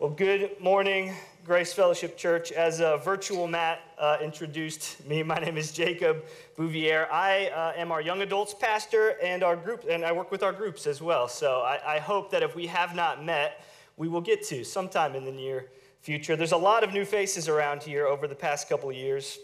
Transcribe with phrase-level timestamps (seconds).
[0.00, 1.12] Well, good morning,
[1.44, 2.52] Grace Fellowship Church.
[2.52, 6.24] As a virtual Matt uh, introduced me, my name is Jacob
[6.56, 7.08] Bouvier.
[7.10, 10.52] I uh, am our young adults pastor and our group, and I work with our
[10.52, 11.26] groups as well.
[11.26, 13.64] So I, I hope that if we have not met,
[13.96, 15.66] we will get to sometime in the near
[16.00, 16.36] future.
[16.36, 19.40] There's a lot of new faces around here over the past couple of years,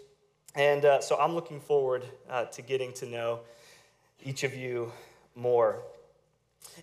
[0.55, 3.41] and uh, so I'm looking forward uh, to getting to know
[4.23, 4.93] each of you
[5.35, 5.83] more.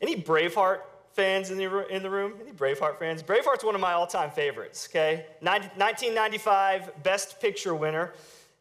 [0.01, 0.79] Any Braveheart
[1.13, 2.33] fans in the, in the room?
[2.41, 3.23] Any Braveheart fans?
[3.23, 5.25] Braveheart's one of my all time favorites, okay?
[5.41, 8.13] 1995 Best Picture winner,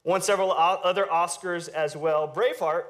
[0.05, 2.27] won several other Oscars as well.
[2.28, 2.84] Braveheart,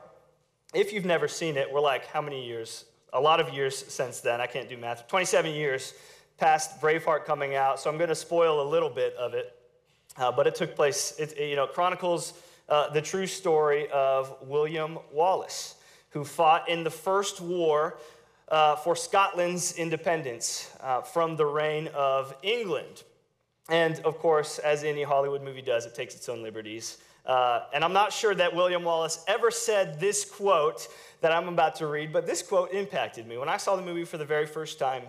[0.75, 2.85] if you've never seen it, we're like, how many years?
[3.13, 4.41] A lot of years since then.
[4.41, 5.09] I can't do math.
[5.09, 5.95] 27 years
[6.39, 9.57] past Braveheart coming out, so I'm going to spoil a little bit of it.
[10.17, 12.35] Uh, but it took place, it, you know, chronicles
[12.71, 15.75] uh, the true story of William Wallace,
[16.11, 17.99] who fought in the First War
[18.51, 23.05] uh, for Scotland's independence uh, from the reign of England.
[23.69, 26.99] And of course, as any Hollywood movie does, it takes its own liberties.
[27.25, 30.89] Uh, and I'm not sure that William Wallace ever said this quote
[31.21, 33.37] that I'm about to read, but this quote impacted me.
[33.37, 35.05] When I saw the movie for the very first time,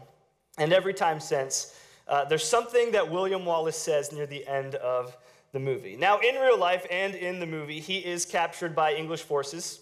[0.57, 1.75] and every time since,
[2.07, 5.17] uh, there's something that William Wallace says near the end of
[5.53, 5.95] the movie.
[5.95, 9.81] Now, in real life and in the movie, he is captured by English forces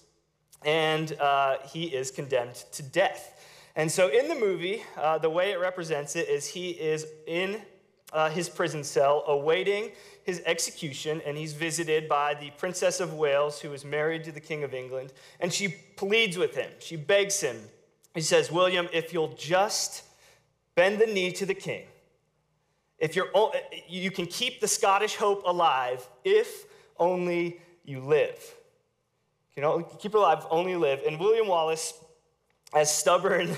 [0.66, 3.39] and uh, he is condemned to death.
[3.80, 7.62] And so in the movie, uh, the way it represents it is he is in
[8.12, 9.92] uh, his prison cell awaiting
[10.24, 14.42] his execution, and he's visited by the Princess of Wales, who is married to the
[14.42, 16.70] King of England, and she pleads with him.
[16.80, 17.56] She begs him.
[18.14, 20.04] He says, William, if you'll just
[20.76, 21.86] bend the knee to the king,
[22.98, 23.30] if you're,
[23.88, 26.66] you can keep the Scottish hope alive if
[26.98, 28.44] only you live.
[29.56, 31.00] You know, keep it alive, only live.
[31.08, 31.94] And William Wallace
[32.74, 33.50] as stubborn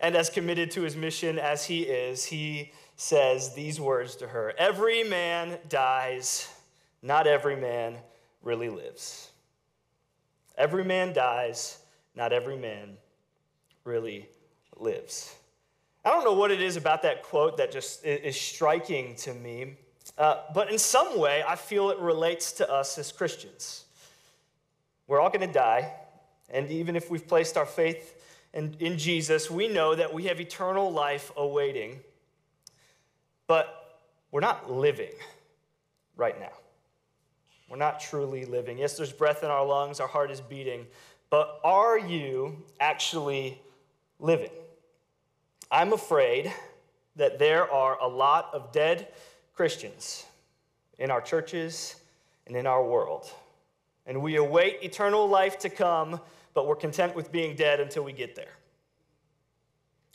[0.00, 4.54] and as committed to his mission as he is, he says these words to her
[4.58, 6.52] Every man dies,
[7.02, 7.96] not every man
[8.42, 9.30] really lives.
[10.56, 11.78] Every man dies,
[12.14, 12.96] not every man
[13.84, 14.28] really
[14.76, 15.34] lives.
[16.04, 19.74] I don't know what it is about that quote that just is striking to me,
[20.16, 23.84] uh, but in some way, I feel it relates to us as Christians.
[25.08, 25.92] We're all going to die,
[26.48, 28.16] and even if we've placed our faith
[28.56, 32.00] and in Jesus, we know that we have eternal life awaiting,
[33.46, 34.00] but
[34.30, 35.12] we're not living
[36.16, 36.52] right now.
[37.68, 38.78] We're not truly living.
[38.78, 40.86] Yes, there's breath in our lungs, our heart is beating,
[41.28, 43.60] but are you actually
[44.20, 44.52] living?
[45.70, 46.50] I'm afraid
[47.16, 49.08] that there are a lot of dead
[49.54, 50.24] Christians
[50.98, 51.96] in our churches
[52.46, 53.30] and in our world.
[54.06, 56.20] And we await eternal life to come
[56.56, 58.56] but we're content with being dead until we get there.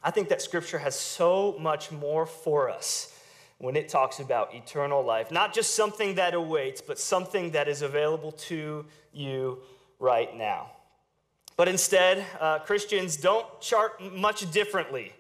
[0.04, 3.16] I think that scripture has so much more for us
[3.60, 5.30] when it talks about eternal life.
[5.32, 9.60] Not just something that awaits, but something that is available to you
[10.00, 10.72] right now.
[11.58, 15.14] But instead, uh, Christians don't chart much differently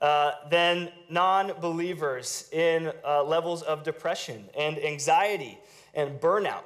[0.00, 5.56] uh, than non believers in uh, levels of depression and anxiety
[5.94, 6.64] and burnout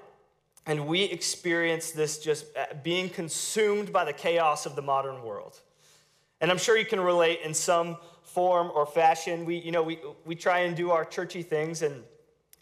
[0.67, 5.61] and we experience this just uh, being consumed by the chaos of the modern world.
[6.41, 9.45] And I'm sure you can relate in some form or fashion.
[9.45, 12.03] We, you know, we, we try and do our churchy things, and,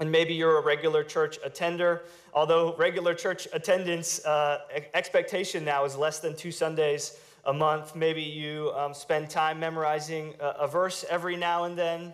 [0.01, 2.03] and maybe you're a regular church attender.
[2.33, 4.61] Although regular church attendance uh,
[4.95, 7.95] expectation now is less than two Sundays a month.
[7.95, 12.13] Maybe you um, spend time memorizing a, a, verse every now and then.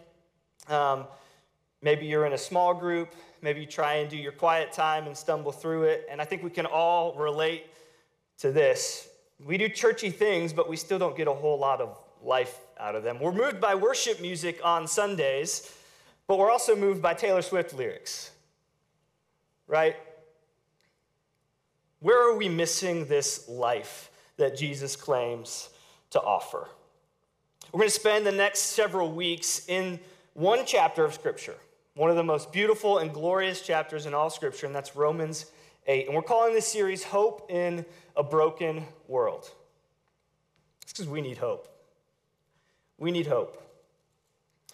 [0.69, 1.07] Um,
[1.83, 3.15] maybe you're in a small group.
[3.45, 6.07] Maybe you try and do your quiet time and stumble through it.
[6.11, 7.67] And I think we can all relate
[8.39, 9.07] to this.
[9.45, 12.95] We do churchy things, but we still don't get a whole lot of life out
[12.95, 13.21] of them.
[13.21, 15.71] We're moved by worship music on Sundays,
[16.27, 18.31] but we're also moved by Taylor Swift lyrics,
[19.67, 19.97] right?
[22.01, 25.69] Where are we missing this life that Jesus claims
[26.13, 26.67] to offer?
[27.73, 30.01] We're going to spend the next several weeks in
[30.33, 31.57] one chapter of Scripture
[31.95, 35.47] one of the most beautiful and glorious chapters in all Scripture, and that's Romans
[35.87, 36.07] 8.
[36.07, 37.85] And we're calling this series Hope in
[38.17, 39.51] a Broken World.
[40.83, 41.69] It's because we need hope.
[42.99, 43.61] We need hope.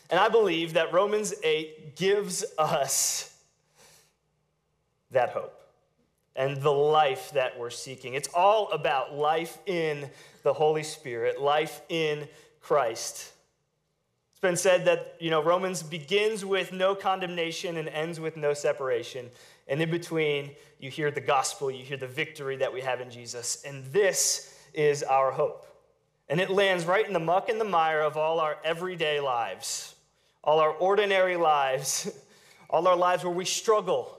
[0.08, 3.38] And I believe that Romans 8 gives us
[5.10, 5.56] that hope
[6.34, 8.14] and the life that we're seeking.
[8.14, 10.08] It's all about life in
[10.42, 12.26] the Holy Spirit, life in
[12.60, 13.32] Christ.
[14.40, 18.54] It's been said that, you know, Romans begins with no condemnation and ends with no
[18.54, 19.28] separation.
[19.68, 23.10] And in between, you hear the gospel, you hear the victory that we have in
[23.10, 23.62] Jesus.
[23.66, 25.66] And this is our hope.
[26.30, 29.94] And it lands right in the muck and the mire of all our everyday lives.
[30.42, 32.10] all our ordinary lives,
[32.70, 34.16] all our lives where we struggle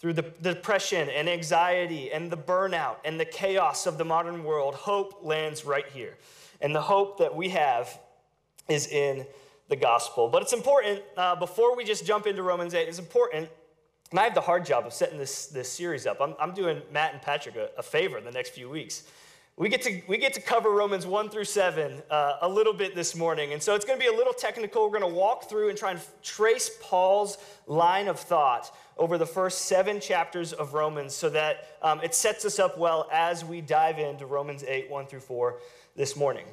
[0.00, 4.74] through the depression and anxiety and the burnout and the chaos of the modern world,
[4.74, 6.16] hope lands right here.
[6.62, 7.98] And the hope that we have
[8.66, 9.26] is in
[9.68, 10.28] the gospel.
[10.28, 13.48] But it's important, uh, before we just jump into Romans 8, it's important,
[14.10, 16.18] and I have the hard job of setting this, this series up.
[16.20, 19.04] I'm, I'm doing Matt and Patrick a, a favor the next few weeks.
[19.58, 22.94] We get, to, we get to cover Romans 1 through 7 uh, a little bit
[22.94, 23.52] this morning.
[23.52, 24.84] And so it's going to be a little technical.
[24.84, 29.26] We're going to walk through and try and trace Paul's line of thought over the
[29.26, 33.60] first seven chapters of Romans so that um, it sets us up well as we
[33.60, 35.58] dive into Romans 8, 1 through 4
[35.96, 36.46] this morning.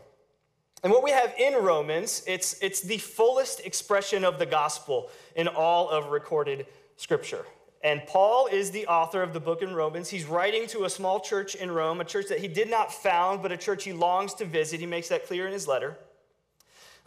[0.85, 5.47] And what we have in Romans, it's, it's the fullest expression of the gospel in
[5.47, 7.43] all of recorded scripture.
[7.83, 10.09] And Paul is the author of the book in Romans.
[10.09, 13.41] He's writing to a small church in Rome, a church that he did not found,
[13.41, 14.79] but a church he longs to visit.
[14.79, 15.97] He makes that clear in his letter.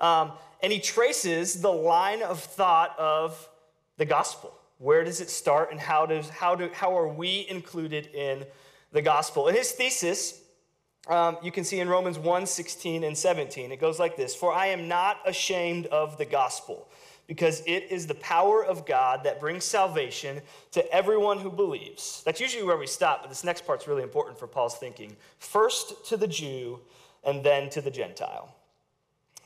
[0.00, 3.48] Um, and he traces the line of thought of
[3.96, 4.58] the gospel.
[4.78, 8.44] Where does it start, and how, does, how, do, how are we included in
[8.90, 9.46] the gospel?
[9.46, 10.40] And his thesis,
[11.08, 13.72] um, you can see in Romans 1 16 and 17.
[13.72, 16.88] It goes like this For I am not ashamed of the gospel
[17.26, 20.40] because it is the power of God that brings salvation
[20.72, 22.22] to everyone who believes.
[22.25, 25.14] That's usually where we stop, but this next part's really important for Paul's thinking.
[25.38, 26.81] First to the Jew,
[27.25, 28.55] and then to the Gentile.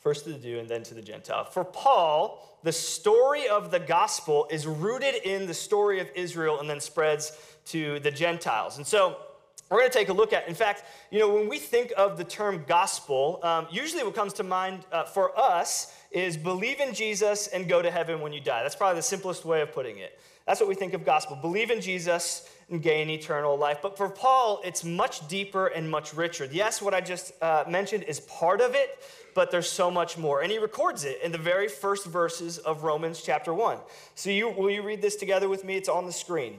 [0.01, 1.45] First to the Jew, and then to the Gentile.
[1.45, 6.71] For Paul, the story of the gospel is rooted in the story of Israel and
[6.71, 7.37] then spreads
[7.67, 8.77] to the Gentiles.
[8.77, 9.17] And so,
[9.73, 10.47] we're going to take a look at.
[10.49, 14.35] In fact, you know, when we think of the term gospel, um, usually what comes
[14.35, 18.41] to mind uh, for us is believe in Jesus and go to heaven when you
[18.41, 18.63] die.
[18.63, 20.21] That's probably the simplest way of putting it.
[20.47, 21.37] That's what we think of gospel.
[21.37, 23.79] Believe in Jesus and gain eternal life.
[23.81, 26.49] But for Paul, it's much deeper and much richer.
[26.51, 29.03] Yes, what I just uh, mentioned is part of it,
[29.35, 30.43] but there's so much more.
[30.43, 33.79] And he records it in the very first verses of Romans chapter 1.
[34.17, 35.77] So you, will you read this together with me?
[35.77, 36.59] It's on the screen.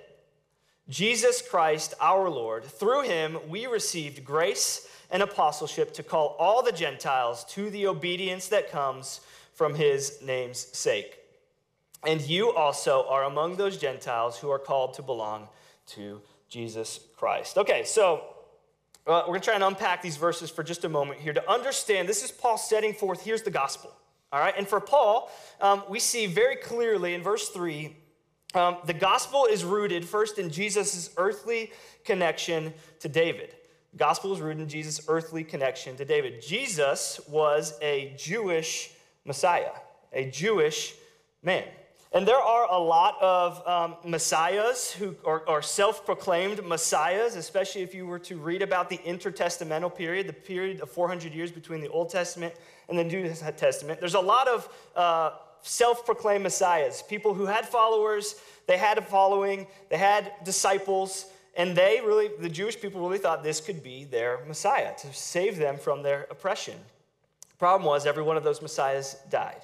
[0.89, 6.71] Jesus Christ, our Lord, through him we received grace and apostleship to call all the
[6.71, 9.21] Gentiles to the obedience that comes
[9.53, 11.21] from his name's sake
[12.05, 15.47] and you also are among those Gentiles who are called to belong
[15.87, 17.57] to Jesus Christ.
[17.57, 18.23] Okay, so
[19.05, 21.51] uh, we're going to try and unpack these verses for just a moment here to
[21.51, 23.91] understand this is Paul setting forth here's the gospel.
[24.33, 25.29] All right, and for Paul,
[25.59, 27.95] um, we see very clearly in verse 3
[28.53, 31.71] um, the gospel is rooted first in Jesus' earthly
[32.03, 33.55] connection to David.
[33.93, 36.41] The gospel is rooted in Jesus' earthly connection to David.
[36.41, 38.91] Jesus was a Jewish
[39.25, 39.71] Messiah,
[40.13, 40.95] a Jewish
[41.43, 41.65] man.
[42.13, 47.95] And there are a lot of um, messiahs who are, self proclaimed messiahs, especially if
[47.95, 51.87] you were to read about the intertestamental period, the period of 400 years between the
[51.87, 52.53] Old Testament
[52.89, 54.01] and the New Testament.
[54.01, 58.35] There's a lot of uh, self proclaimed messiahs, people who had followers,
[58.67, 61.25] they had a following, they had disciples,
[61.55, 65.57] and they really, the Jewish people really thought this could be their Messiah to save
[65.57, 66.75] them from their oppression.
[67.59, 69.63] Problem was, every one of those messiahs died.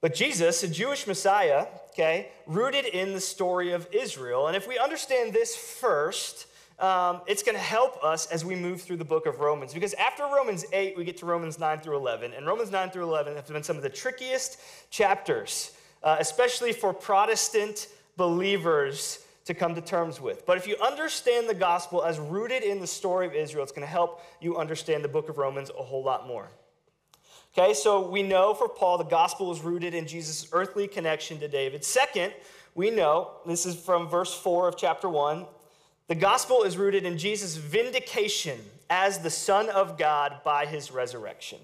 [0.00, 4.46] But Jesus, a Jewish Messiah, okay, rooted in the story of Israel.
[4.46, 6.46] And if we understand this first,
[6.80, 9.74] um, it's going to help us as we move through the book of Romans.
[9.74, 12.32] Because after Romans 8, we get to Romans 9 through 11.
[12.32, 14.58] And Romans 9 through 11 have been some of the trickiest
[14.90, 15.72] chapters,
[16.02, 20.46] uh, especially for Protestant believers to come to terms with.
[20.46, 23.86] But if you understand the gospel as rooted in the story of Israel, it's going
[23.86, 26.48] to help you understand the book of Romans a whole lot more.
[27.58, 31.48] Okay, so we know for Paul the gospel is rooted in Jesus' earthly connection to
[31.48, 31.84] David.
[31.84, 32.32] Second,
[32.76, 35.44] we know, this is from verse 4 of chapter 1,
[36.10, 38.58] the gospel is rooted in Jesus' vindication
[38.90, 41.60] as the Son of God by his resurrection.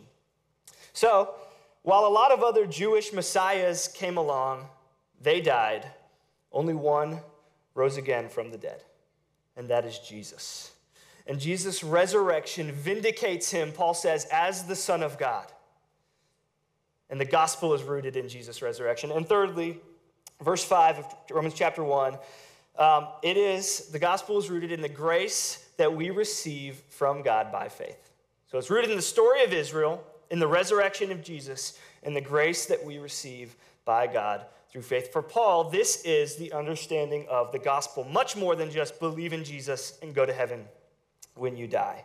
[0.92, 1.34] So,
[1.82, 4.68] while a lot of other Jewish messiahs came along,
[5.20, 5.84] they died,
[6.52, 7.18] only one
[7.74, 8.84] rose again from the dead,
[9.56, 10.70] and that is Jesus.
[11.26, 15.50] And Jesus' resurrection vindicates him, Paul says, as the Son of God.
[17.10, 19.10] And the gospel is rooted in Jesus' resurrection.
[19.10, 19.80] And thirdly,
[20.40, 22.16] verse 5 of Romans chapter 1,
[22.78, 27.50] um, it is, the gospel is rooted in the grace that we receive from God
[27.52, 28.10] by faith.
[28.50, 32.20] So it's rooted in the story of Israel, in the resurrection of Jesus, and the
[32.20, 35.12] grace that we receive by God through faith.
[35.12, 39.44] For Paul, this is the understanding of the gospel, much more than just believe in
[39.44, 40.64] Jesus and go to heaven
[41.34, 42.04] when you die.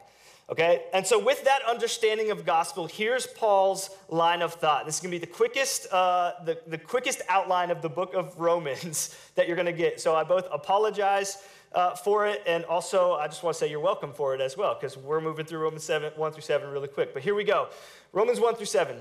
[0.49, 0.83] Okay?
[0.93, 4.85] And so, with that understanding of gospel, here's Paul's line of thought.
[4.85, 8.13] This is going to be the quickest, uh, the, the quickest outline of the book
[8.13, 10.01] of Romans that you're going to get.
[10.01, 11.37] So, I both apologize
[11.73, 14.57] uh, for it, and also I just want to say you're welcome for it as
[14.57, 17.13] well, because we're moving through Romans 7, 1 through 7 really quick.
[17.13, 17.69] But here we go
[18.11, 18.97] Romans 1 through 7.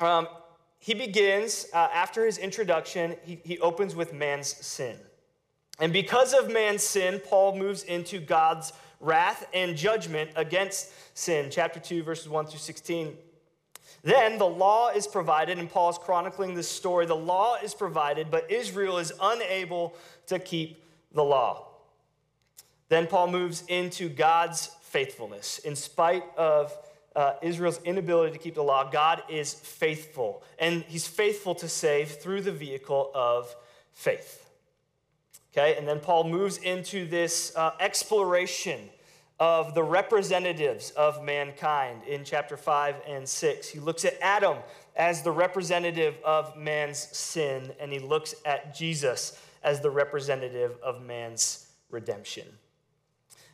[0.00, 0.28] Um,
[0.78, 4.96] he begins, uh, after his introduction, he, he opens with man's sin.
[5.80, 11.48] And because of man's sin, Paul moves into God's wrath and judgment against sin.
[11.50, 13.16] Chapter 2, verses 1 through 16.
[14.02, 17.06] Then the law is provided, and Paul is chronicling this story.
[17.06, 19.94] The law is provided, but Israel is unable
[20.26, 21.66] to keep the law.
[22.88, 25.58] Then Paul moves into God's faithfulness.
[25.58, 26.76] In spite of
[27.14, 32.12] uh, Israel's inability to keep the law, God is faithful, and he's faithful to save
[32.12, 33.54] through the vehicle of
[33.92, 34.47] faith.
[35.52, 38.90] Okay, and then Paul moves into this uh, exploration
[39.40, 43.68] of the representatives of mankind in chapter 5 and 6.
[43.68, 44.58] He looks at Adam
[44.96, 51.02] as the representative of man's sin, and he looks at Jesus as the representative of
[51.02, 52.46] man's redemption.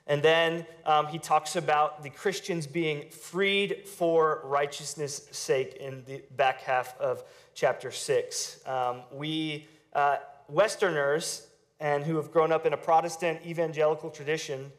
[0.07, 6.23] And then um, he talks about the Christians being freed for righteousness' sake in the
[6.37, 7.25] back half of
[7.55, 8.61] chapter 6.
[8.67, 10.17] Um, we, uh,
[10.49, 11.47] Westerners,
[11.85, 14.73] and who have grown up in a Protestant evangelical tradition,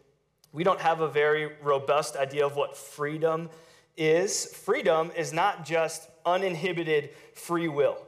[0.52, 3.48] we don't have a very robust idea of what freedom
[3.96, 4.48] is.
[4.48, 8.00] Freedom is not just uninhibited free will.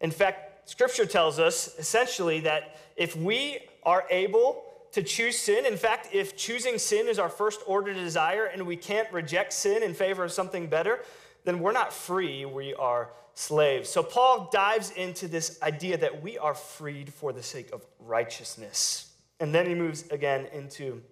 [0.00, 5.76] In fact, scripture tells us essentially that if we are able to choose sin, in
[5.76, 9.94] fact, if choosing sin is our first order desire and we can't reject sin in
[9.94, 11.04] favor of something better,
[11.44, 13.88] then we're not free, we are slaves.
[13.88, 19.12] So Paul dives into this idea that we are freed for the sake of righteousness.
[19.38, 21.02] And then he moves again into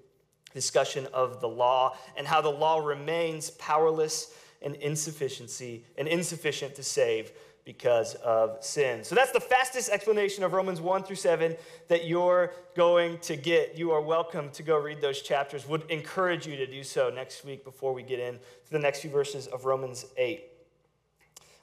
[0.52, 6.82] discussion of the law and how the law remains powerless and insufficiency and insufficient to
[6.82, 7.32] save
[7.68, 9.04] because of sin.
[9.04, 11.54] So that's the fastest explanation of Romans 1 through 7
[11.88, 13.76] that you're going to get.
[13.76, 15.68] You are welcome to go read those chapters.
[15.68, 19.10] Would encourage you to do so next week before we get into the next few
[19.10, 20.44] verses of Romans 8.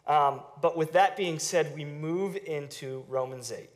[0.05, 3.67] Um, but with that being said, we move into Romans 8.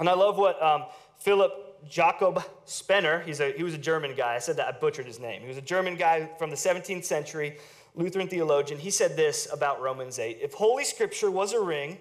[0.00, 0.84] And I love what um,
[1.16, 4.34] Philip Jakob Spener, he's a, he was a German guy.
[4.34, 5.40] I said that, I butchered his name.
[5.40, 7.56] He was a German guy from the 17th century
[7.94, 11.98] Lutheran theologian, he said this about Romans 8 If Holy Scripture was a ring,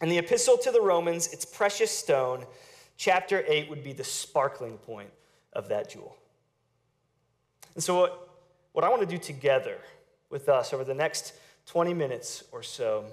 [0.00, 2.44] and the epistle to the Romans, its precious stone,
[2.96, 5.10] chapter 8 would be the sparkling point
[5.52, 6.16] of that jewel.
[7.74, 8.28] And so, what,
[8.72, 9.78] what I want to do together
[10.28, 11.34] with us over the next
[11.66, 13.04] 20 minutes or so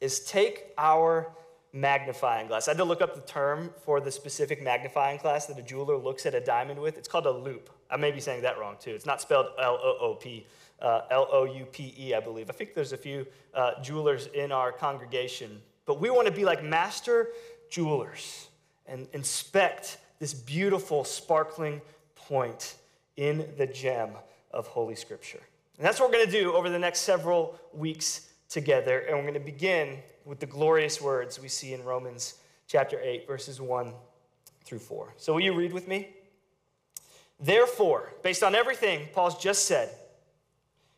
[0.00, 1.30] is take our
[1.72, 2.68] magnifying glass.
[2.68, 5.96] I had to look up the term for the specific magnifying glass that a jeweler
[5.96, 6.96] looks at a diamond with.
[6.96, 7.68] It's called a loupe.
[7.90, 8.90] I may be saying that wrong too.
[8.90, 10.46] It's not spelled L O O P
[10.80, 12.50] uh, L O U P E, I believe.
[12.50, 15.60] I think there's a few uh, jewelers in our congregation.
[15.86, 17.28] But we want to be like master
[17.70, 18.48] jewelers
[18.86, 21.80] and inspect this beautiful, sparkling
[22.14, 22.76] point
[23.16, 24.10] in the gem
[24.50, 25.40] of Holy Scripture.
[25.78, 29.00] And that's what we're going to do over the next several weeks together.
[29.00, 32.34] And we're going to begin with the glorious words we see in Romans
[32.66, 33.92] chapter 8, verses 1
[34.64, 35.14] through 4.
[35.16, 36.08] So, will you read with me?
[37.40, 39.90] Therefore, based on everything Paul's just said,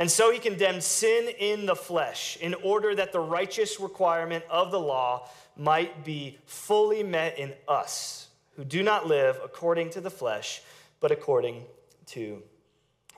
[0.00, 4.70] and so he condemned sin in the flesh in order that the righteous requirement of
[4.70, 5.28] the law
[5.58, 10.62] might be fully met in us who do not live according to the flesh,
[11.00, 11.64] but according
[12.06, 12.42] to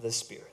[0.02, 0.52] the Spirit.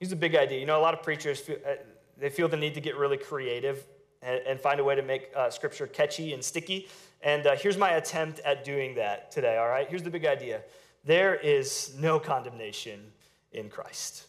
[0.00, 0.58] Here's a big idea.
[0.58, 1.76] You know, a lot of preachers, uh,
[2.16, 3.86] they feel the need to get really creative
[4.20, 6.88] and, and find a way to make uh, Scripture catchy and sticky.
[7.22, 9.88] And uh, here's my attempt at doing that today, all right?
[9.88, 10.62] Here's the big idea
[11.04, 13.12] there is no condemnation
[13.52, 14.24] in Christ.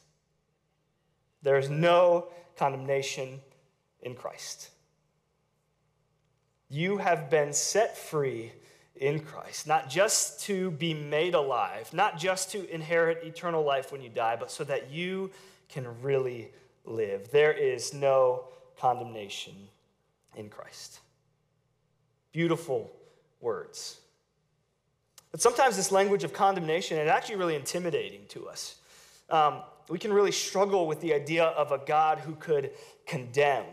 [1.42, 2.28] There is no
[2.58, 3.42] condemnation
[4.02, 4.70] in Christ.
[6.70, 8.52] You have been set free
[8.96, 14.02] in Christ, not just to be made alive, not just to inherit eternal life when
[14.02, 15.32] you die, but so that you
[15.70, 16.52] can really
[16.86, 17.32] live.
[17.32, 18.46] There is no
[18.78, 19.54] condemnation
[20.36, 21.00] in Christ.
[22.34, 22.92] Beautiful
[23.40, 24.02] words.
[25.32, 28.76] But sometimes this language of condemnation is actually really intimidating to us.
[29.30, 32.72] Um, we can really struggle with the idea of a God who could
[33.06, 33.66] condemn.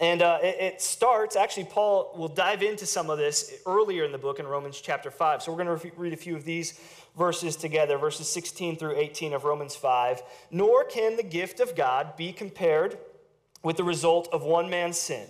[0.00, 4.12] And uh, it, it, starts, actually, Paul will dive into some of this earlier in
[4.12, 5.42] the book in Romans chapter 5.
[5.42, 6.80] So we're going to read a few of these
[7.18, 10.22] verses together, verses 16 through 18 of Romans 5.
[10.50, 12.96] Nor can the gift of God be compared
[13.62, 15.26] with the result of one man's sin.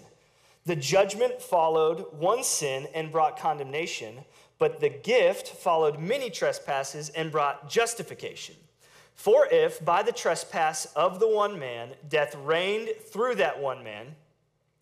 [0.67, 4.21] The judgment followed one sin and brought condemnation,
[4.61, 8.55] but the gift followed many trespasses and brought justification.
[9.21, 14.15] For if by the trespass of the one man death reigned through that one man,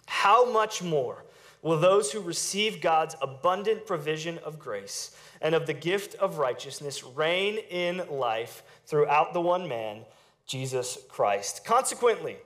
[0.06, 1.24] how much more
[1.60, 7.02] will those who receive God's abundant provision of grace and of the gift of righteousness
[7.02, 10.02] reign in life throughout the one man,
[10.46, 11.64] Jesus Christ?
[11.64, 12.36] Consequently,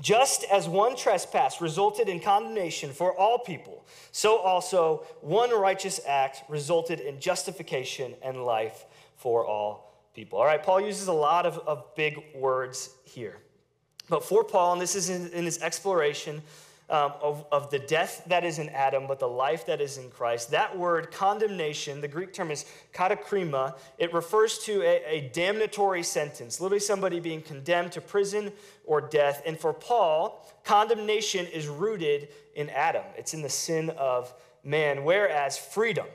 [0.00, 6.44] just as one trespass resulted in condemnation for all people, so also one righteous act
[6.48, 8.86] resulted in justification and life
[9.18, 10.38] for all people.
[10.38, 13.38] All right, Paul uses a lot of, of big words here.
[14.08, 16.42] But for Paul, and this is in, in his exploration
[16.90, 20.10] um, of, of the death that is in Adam, but the life that is in
[20.10, 20.50] Christ.
[20.50, 26.60] That word condemnation, the Greek term is katakrima, it refers to a, a damnatory sentence,
[26.60, 28.50] literally somebody being condemned to prison
[28.84, 29.40] or death.
[29.46, 35.56] And for Paul, condemnation is rooted in Adam, it's in the sin of man, whereas
[35.56, 36.06] freedom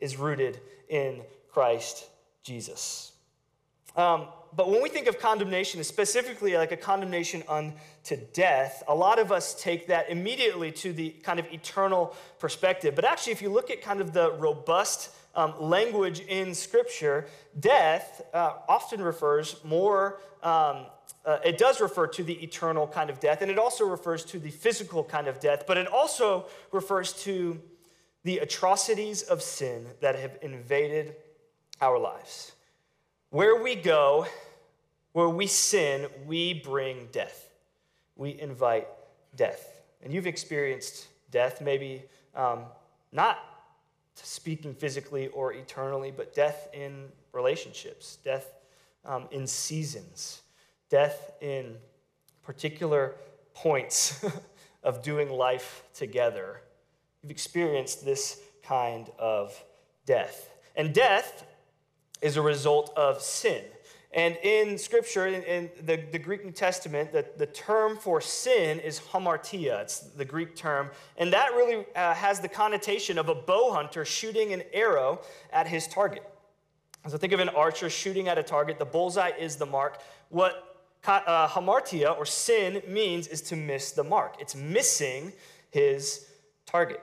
[0.00, 2.06] is rooted in Christ
[2.42, 3.12] Jesus.
[3.96, 9.18] Um, but when we think of condemnation, specifically like a condemnation unto death, a lot
[9.18, 12.94] of us take that immediately to the kind of eternal perspective.
[12.94, 17.26] But actually, if you look at kind of the robust um, language in Scripture,
[17.60, 20.86] death uh, often refers more, um,
[21.26, 24.38] uh, it does refer to the eternal kind of death, and it also refers to
[24.38, 27.60] the physical kind of death, but it also refers to
[28.22, 31.16] the atrocities of sin that have invaded
[31.82, 32.52] our lives.
[33.30, 34.26] Where we go,
[35.12, 37.50] where we sin, we bring death.
[38.14, 38.86] We invite
[39.34, 39.82] death.
[40.02, 42.64] And you've experienced death, maybe um,
[43.10, 43.38] not
[44.14, 48.46] speaking physically or eternally, but death in relationships, death
[49.04, 50.42] um, in seasons,
[50.88, 51.74] death in
[52.44, 53.16] particular
[53.54, 54.24] points
[54.84, 56.60] of doing life together.
[57.22, 59.60] You've experienced this kind of
[60.06, 60.48] death.
[60.76, 61.44] And death
[62.22, 63.62] is a result of sin.
[64.12, 68.78] And in Scripture, in, in the, the, Greek New Testament, the, the term for sin
[68.80, 69.82] is hamartia.
[69.82, 70.90] It's the Greek term.
[71.18, 75.20] And that really uh, has the connotation of a bow hunter shooting an arrow
[75.52, 76.22] at his target.
[77.08, 78.78] So think of an archer shooting at a target.
[78.78, 80.00] The bullseye is the mark.
[80.30, 84.36] What uh, hamartia, or sin, means is to miss the mark.
[84.40, 85.32] It's missing
[85.70, 86.26] his
[86.64, 87.02] target.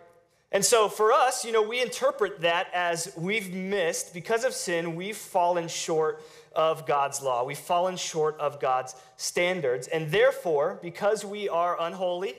[0.54, 4.96] And so for us, you know, we interpret that as we've missed, because of sin,
[4.96, 6.24] we've fallen short
[6.56, 7.44] of God's law.
[7.44, 9.88] We've fallen short of God's standards.
[9.88, 12.36] And therefore, because we are unholy,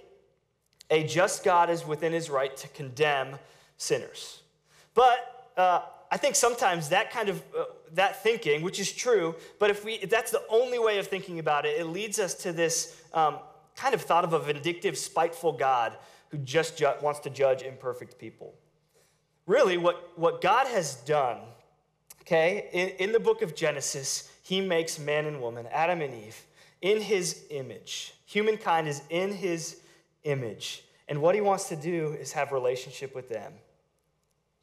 [0.91, 3.37] a just God is within his right to condemn
[3.79, 4.43] sinners.
[4.95, 9.71] But uh, I think sometimes that kind of uh, that thinking, which is true, but
[9.71, 12.53] if we if that's the only way of thinking about it, it leads us to
[12.53, 13.39] this um,
[13.75, 15.97] kind of thought of a vindictive, spiteful God
[16.35, 18.55] who just ju- wants to judge imperfect people.
[19.47, 21.39] Really, what, what God has done,
[22.23, 26.43] okay, in, in the book of Genesis, he makes man and woman, Adam and Eve,
[26.83, 28.15] in his image.
[28.27, 29.81] Humankind is in his
[30.25, 30.83] image.
[31.07, 33.53] And what he wants to do is have relationship with them.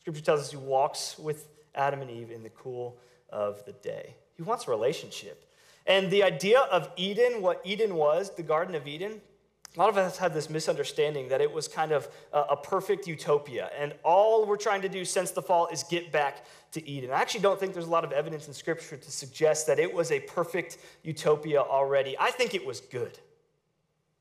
[0.01, 2.97] Scripture tells us he walks with Adam and Eve in the cool
[3.29, 4.15] of the day.
[4.35, 5.45] He wants a relationship.
[5.87, 9.21] And the idea of Eden, what Eden was, the Garden of Eden,
[9.75, 13.69] a lot of us have this misunderstanding that it was kind of a, perfect utopia,
[13.77, 17.09] and all we're trying to do since the fall is get back to Eden.
[17.11, 19.93] I actually don't think there's a lot of evidence in Scripture to suggest that it
[19.93, 22.17] was a perfect utopia already.
[22.19, 23.17] I think it was good.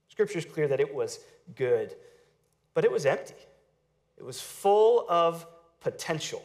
[0.09, 1.19] Scripture is clear that it was
[1.57, 1.97] good,
[2.73, 3.35] but it was empty.
[4.19, 5.47] It was full of
[5.81, 6.45] potential.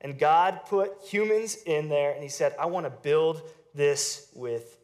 [0.00, 4.78] And God put humans in there, and He said, I want to build this with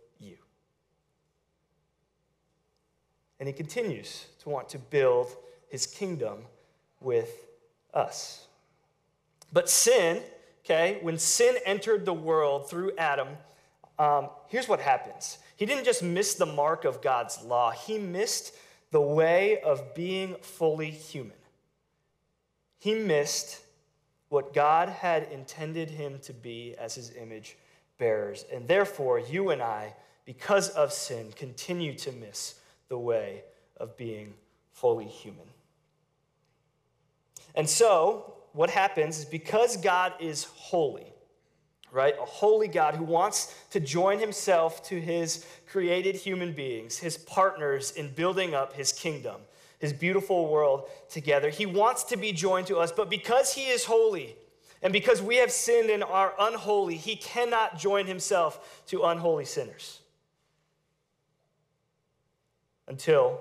[3.40, 5.28] And he continues to want to build
[5.68, 6.38] his kingdom
[7.00, 7.46] with
[7.94, 8.46] us.
[9.52, 10.22] But sin,
[10.64, 13.28] okay, when sin entered the world through Adam,
[13.98, 15.38] um, here's what happens.
[15.56, 18.54] He didn't just miss the mark of God's law, he missed
[18.90, 21.36] the way of being fully human.
[22.78, 23.60] He missed
[24.28, 27.56] what God had intended him to be as his image
[27.98, 28.44] bearers.
[28.52, 32.54] And therefore, you and I, because of sin, continue to miss
[32.88, 33.44] the way
[33.76, 34.34] of being
[34.72, 35.46] fully human.
[37.54, 41.12] And so, what happens is because God is holy,
[41.92, 42.14] right?
[42.20, 47.92] A holy God who wants to join himself to his created human beings, his partners
[47.92, 49.40] in building up his kingdom,
[49.78, 51.50] his beautiful world together.
[51.50, 54.36] He wants to be joined to us, but because he is holy,
[54.82, 60.00] and because we have sinned and are unholy, he cannot join himself to unholy sinners
[62.88, 63.38] until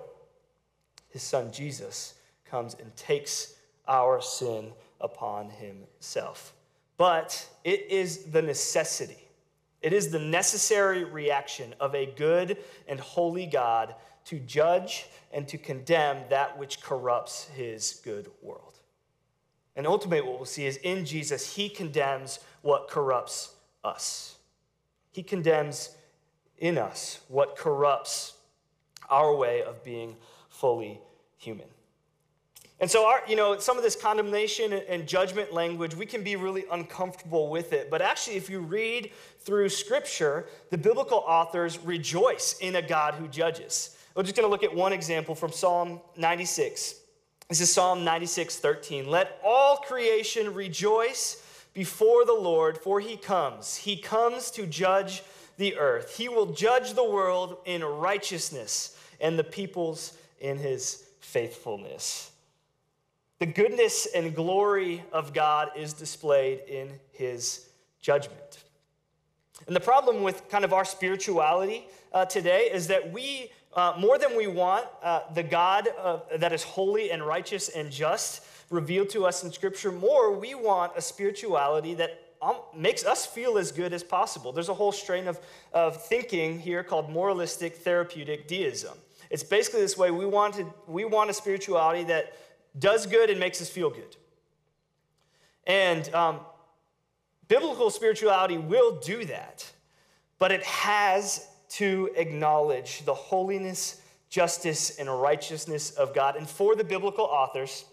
[1.10, 3.56] his son Jesus comes and takes
[3.88, 6.54] our sin upon himself.
[6.98, 9.28] But it is the necessity,
[9.82, 12.58] it is the necessary reaction of a good
[12.88, 18.80] and holy God to judge and to condemn that which corrupts his good world.
[19.76, 24.36] And ultimately, what we'll see is in Jesus, he condemns what corrupts us.
[25.12, 25.92] He condemns
[26.58, 28.34] in us what corrupts
[29.10, 30.16] our way of being
[30.50, 31.00] fully
[31.38, 31.68] human.
[32.80, 36.36] And so, our, you know, some of this condemnation and judgment language, we can be
[36.36, 37.90] really uncomfortable with it.
[37.90, 43.28] But actually, if you read through Scripture, the biblical authors rejoice in a God who
[43.28, 43.98] judges.
[44.16, 46.96] We're just going to look at one example from Psalm 96.
[47.50, 49.08] This is Psalm 96, 13.
[49.08, 51.44] Let all creation rejoice
[51.74, 53.76] before the Lord, for he comes.
[53.76, 55.24] He comes to judge
[55.58, 56.18] the earth.
[56.18, 62.32] He will judge the world in righteousness and the peoples in his faithfulness.
[63.40, 67.68] The goodness and glory of God is displayed in his
[68.02, 68.64] judgment.
[69.68, 74.18] And the problem with kind of our spirituality uh, today is that we, uh, more
[74.18, 79.10] than we want uh, the God uh, that is holy and righteous and just revealed
[79.10, 83.72] to us in Scripture, more we want a spirituality that um, makes us feel as
[83.72, 84.52] good as possible.
[84.52, 85.40] There's a whole strain of,
[85.74, 88.98] of thinking here called moralistic therapeutic deism.
[89.30, 92.34] It's basically this way we want, to, we want a spirituality that
[92.78, 94.16] does good and makes us feel good.
[95.66, 96.40] And um,
[97.48, 99.70] biblical spirituality will do that,
[100.40, 106.36] but it has to acknowledge the holiness, justice, and righteousness of God.
[106.36, 107.86] And for the biblical authors,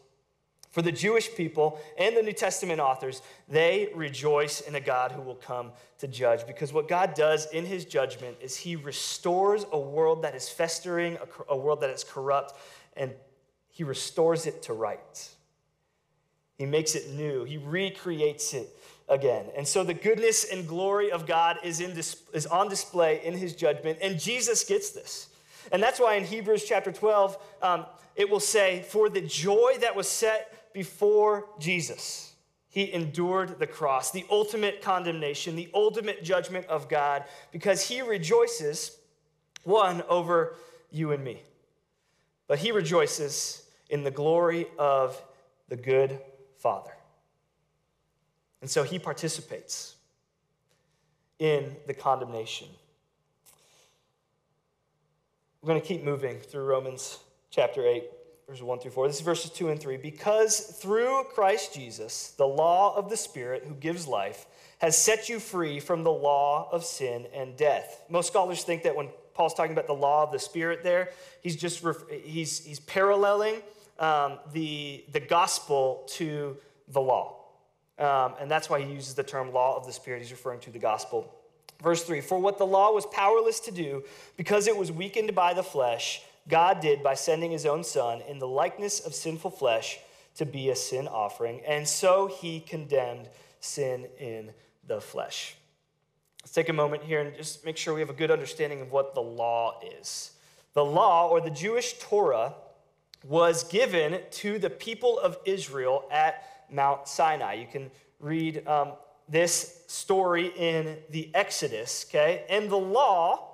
[0.74, 5.22] for the Jewish people and the New Testament authors, they rejoice in a God who
[5.22, 6.44] will come to judge.
[6.48, 11.16] Because what God does in his judgment is he restores a world that is festering,
[11.48, 12.58] a world that is corrupt,
[12.96, 13.12] and
[13.70, 15.30] he restores it to right.
[16.58, 18.76] He makes it new, he recreates it
[19.08, 19.46] again.
[19.56, 23.54] And so the goodness and glory of God is, in is on display in his
[23.54, 25.28] judgment, and Jesus gets this.
[25.70, 29.94] And that's why in Hebrews chapter 12, um, it will say, For the joy that
[29.94, 32.34] was set before Jesus.
[32.68, 38.98] He endured the cross, the ultimate condemnation, the ultimate judgment of God, because he rejoices,
[39.62, 40.56] one, over
[40.90, 41.42] you and me.
[42.48, 45.22] But he rejoices in the glory of
[45.68, 46.18] the good
[46.58, 46.90] Father.
[48.60, 49.94] And so he participates
[51.38, 52.68] in the condemnation.
[55.62, 58.04] We're going to keep moving through Romans chapter 8
[58.46, 59.06] verses 1 through 4.
[59.08, 59.96] This is verses 2 and 3.
[59.96, 64.46] Because through Christ Jesus, the law of the Spirit who gives life
[64.78, 68.04] has set you free from the law of sin and death.
[68.08, 71.10] Most scholars think that when Paul's talking about the law of the Spirit there,
[71.42, 73.56] he's just ref- he's, he's paralleling
[73.98, 76.56] um, the, the gospel to
[76.88, 77.40] the law.
[77.98, 80.20] Um, and that's why he uses the term law of the Spirit.
[80.20, 81.32] He's referring to the gospel.
[81.82, 84.04] Verse 3 For what the law was powerless to do,
[84.36, 88.38] because it was weakened by the flesh, God did by sending his own son in
[88.38, 89.98] the likeness of sinful flesh
[90.36, 91.60] to be a sin offering.
[91.66, 93.28] And so he condemned
[93.60, 94.52] sin in
[94.86, 95.56] the flesh.
[96.42, 98.92] Let's take a moment here and just make sure we have a good understanding of
[98.92, 100.32] what the law is.
[100.74, 102.54] The law, or the Jewish Torah,
[103.22, 107.54] was given to the people of Israel at Mount Sinai.
[107.54, 108.92] You can read um,
[109.28, 112.44] this story in the Exodus, okay?
[112.50, 113.53] And the law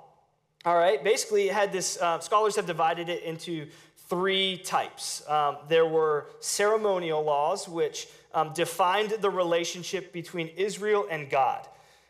[0.64, 3.66] all right, basically, it had this, uh, scholars have divided it into
[4.08, 5.26] three types.
[5.28, 11.66] Um, there were ceremonial laws, which um, defined the relationship between Israel and God.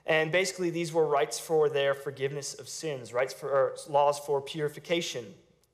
[0.07, 5.27] And basically, these were rites for their forgiveness of sins, rights for laws for purification,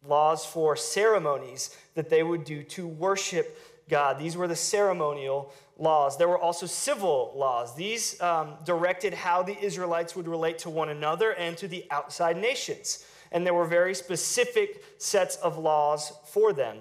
[0.06, 3.58] laws for ceremonies that they would do to worship
[3.88, 4.18] God.
[4.18, 6.16] These were the ceremonial laws.
[6.16, 7.74] There were also civil laws.
[7.74, 12.36] These um, directed how the Israelites would relate to one another and to the outside
[12.36, 13.04] nations.
[13.32, 16.78] And there were very specific sets of laws for them.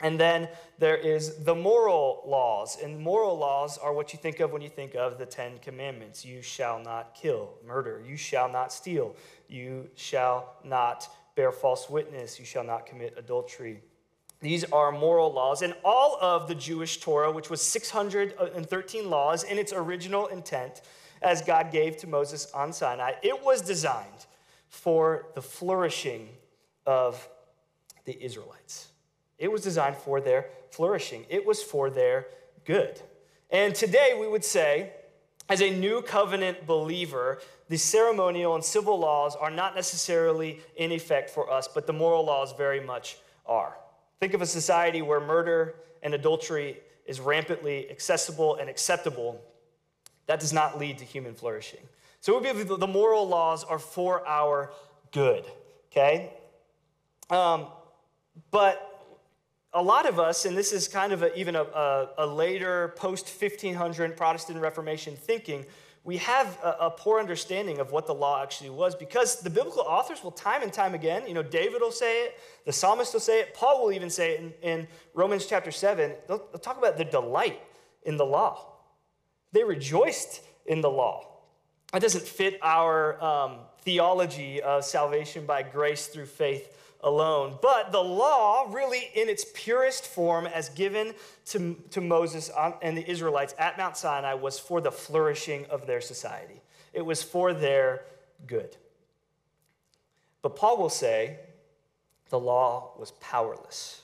[0.00, 2.78] And then there is the moral laws.
[2.82, 6.24] And moral laws are what you think of when you think of the Ten Commandments.
[6.24, 8.02] You shall not kill, murder.
[8.06, 9.14] You shall not steal.
[9.48, 12.38] You shall not bear false witness.
[12.38, 13.82] You shall not commit adultery.
[14.44, 15.62] These are moral laws.
[15.62, 20.82] And all of the Jewish Torah, which was 613 laws in its original intent,
[21.22, 24.26] as God gave to Moses on Sinai, it was designed
[24.68, 26.28] for the flourishing
[26.84, 27.26] of
[28.04, 28.88] the Israelites.
[29.38, 32.26] It was designed for their flourishing, it was for their
[32.66, 33.00] good.
[33.48, 34.92] And today we would say,
[35.48, 41.30] as a new covenant believer, the ceremonial and civil laws are not necessarily in effect
[41.30, 43.74] for us, but the moral laws very much are.
[44.24, 49.38] Think of a society where murder and adultery is rampantly accessible and acceptable.
[50.28, 51.80] That does not lead to human flourishing.
[52.20, 54.72] So we believe the moral laws are for our
[55.12, 55.44] good,
[55.92, 56.32] okay?
[57.28, 57.66] Um,
[58.50, 59.12] but
[59.74, 62.94] a lot of us, and this is kind of a, even a, a, a later
[62.96, 65.66] post 1500 Protestant Reformation thinking,
[66.04, 69.82] we have a, a, poor understanding of what the law actually was because the biblical
[69.82, 73.20] authors will time and time again, you know, David will say it, the psalmist will
[73.20, 76.12] say it, Paul will even say it in, in Romans chapter 7.
[76.28, 77.62] They'll, they'll, talk about the delight
[78.02, 78.66] in the law.
[79.52, 81.26] They rejoiced in the law.
[81.92, 87.58] That doesn't fit our um, theology of salvation by grace through faith alone.
[87.62, 91.14] But the law, really in its purest form, as given
[91.46, 92.50] to, to Moses
[92.82, 96.60] and the Israelites at Mount Sinai, was for the flourishing of their society.
[96.92, 98.02] It was for their
[98.46, 98.76] good.
[100.42, 101.38] But Paul will say
[102.30, 104.02] the law was powerless.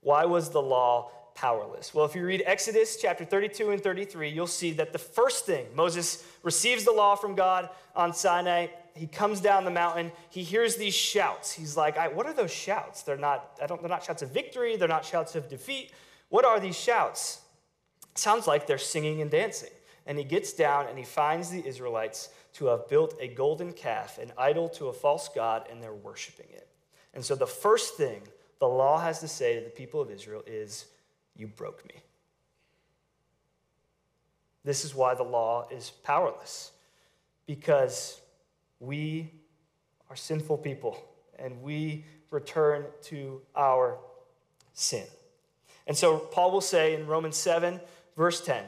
[0.00, 1.10] Why was the law
[1.42, 1.92] powerless?
[1.92, 5.66] Well, if you read Exodus chapter 32 and 33, you'll see that the first thing
[5.74, 10.12] Moses receives the law from God on Sinai, he comes down the mountain.
[10.30, 11.52] He hears these shouts.
[11.52, 13.02] He's like, What are those shouts?
[13.02, 14.76] They're not, I don't, they're not shouts of victory.
[14.76, 15.90] They're not shouts of defeat.
[16.28, 17.40] What are these shouts?
[18.14, 19.72] Sounds like they're singing and dancing.
[20.06, 24.18] And he gets down and he finds the Israelites to have built a golden calf,
[24.18, 26.68] an idol to a false god, and they're worshiping it.
[27.14, 28.22] And so the first thing
[28.60, 30.86] the law has to say to the people of Israel is,
[31.36, 31.94] You broke me.
[34.64, 36.70] This is why the law is powerless,
[37.46, 38.20] because
[38.78, 39.30] we
[40.08, 41.02] are sinful people
[41.38, 43.98] and we return to our
[44.72, 45.06] sin.
[45.86, 47.80] And so Paul will say in Romans 7,
[48.16, 48.64] verse 10,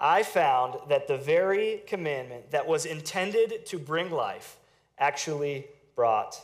[0.00, 4.56] I found that the very commandment that was intended to bring life
[4.98, 6.40] actually brought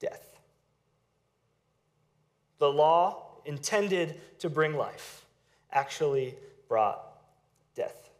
[0.00, 0.38] death.
[2.58, 5.24] The law intended to bring life
[5.72, 6.34] actually
[6.68, 7.02] brought
[7.74, 8.10] death.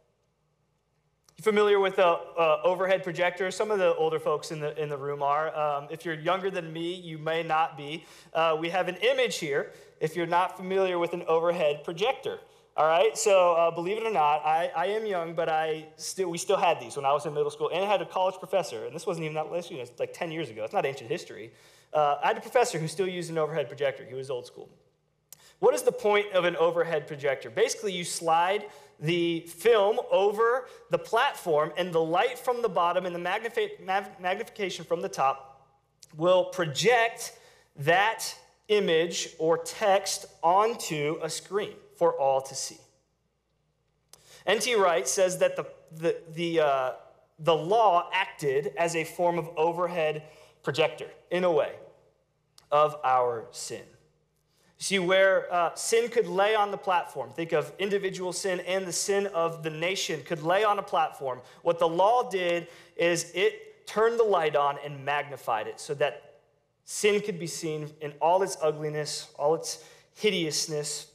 [1.37, 3.49] you familiar with the uh, overhead projector?
[3.51, 5.55] Some of the older folks in the, in the room are.
[5.57, 8.05] Um, if you're younger than me, you may not be.
[8.33, 12.39] Uh, we have an image here if you're not familiar with an overhead projector.
[12.77, 16.29] All right, so uh, believe it or not, I, I am young, but I still,
[16.29, 18.35] we still had these when I was in middle school, and I had a college
[18.35, 20.63] professor, and this wasn't even that last year, it's like 10 years ago.
[20.63, 21.51] It's not ancient history.
[21.91, 24.05] Uh, I had a professor who still used an overhead projector.
[24.05, 24.69] He was old school.
[25.59, 27.49] What is the point of an overhead projector?
[27.49, 28.65] Basically, you slide
[28.99, 35.01] the film over the platform, and the light from the bottom and the magnification from
[35.01, 35.65] the top
[36.15, 37.37] will project
[37.75, 38.35] that
[38.67, 42.77] image or text onto a screen for all to see.
[44.45, 44.75] N.T.
[44.75, 46.91] Wright says that the, the, the, uh,
[47.39, 50.23] the law acted as a form of overhead
[50.63, 51.75] projector, in a way,
[52.71, 53.83] of our sin.
[54.79, 58.93] See, where uh, sin could lay on the platform, think of individual sin and the
[58.93, 61.41] sin of the nation could lay on a platform.
[61.63, 66.35] What the law did is it turned the light on and magnified it so that
[66.83, 71.07] sin could be seen in all its ugliness, all its hideousness,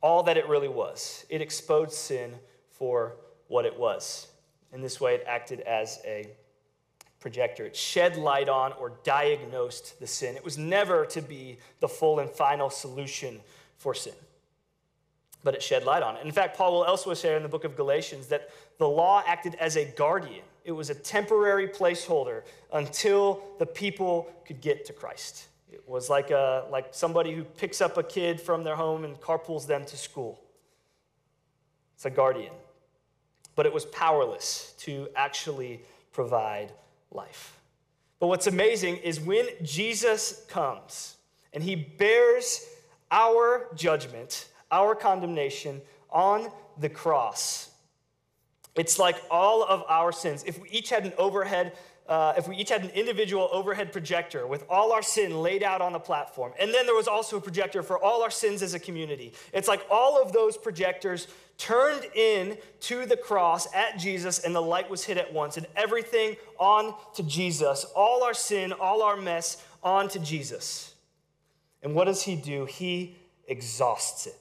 [0.00, 1.26] all that it really was.
[1.28, 2.34] It exposed sin
[2.70, 3.16] for
[3.48, 4.28] what it was.
[4.72, 6.28] In this way, it acted as a
[7.20, 7.64] projector.
[7.64, 10.36] It shed light on or diagnosed the sin.
[10.36, 13.40] It was never to be the full and final solution
[13.76, 14.14] for sin,
[15.42, 16.24] but it shed light on it.
[16.24, 19.54] In fact, Paul will elsewhere say in the book of Galatians that the law acted
[19.56, 25.48] as a guardian, it was a temporary placeholder until the people could get to Christ.
[25.72, 29.20] It was like, a, like somebody who picks up a kid from their home and
[29.20, 30.40] carpools them to school.
[31.94, 32.52] It's a guardian.
[33.54, 35.80] But it was powerless to actually
[36.12, 36.72] provide
[37.12, 37.58] life.
[38.20, 41.16] But what's amazing is when Jesus comes
[41.52, 42.66] and he bears
[43.10, 47.70] our judgment, our condemnation on the cross,
[48.74, 50.44] it's like all of our sins.
[50.46, 51.72] If we each had an overhead,
[52.08, 55.80] uh, if we each had an individual overhead projector with all our sin laid out
[55.80, 58.74] on the platform, and then there was also a projector for all our sins as
[58.74, 64.38] a community, it's like all of those projectors turned in to the cross at Jesus,
[64.38, 67.84] and the light was hit at once, and everything on to Jesus.
[67.96, 70.94] All our sin, all our mess, on to Jesus.
[71.82, 72.64] And what does he do?
[72.64, 73.16] He
[73.46, 74.38] exhausts it.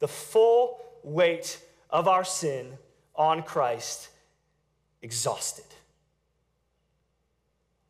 [0.00, 2.72] The full weight of our sin
[3.14, 4.08] on Christ
[5.00, 5.66] exhausted.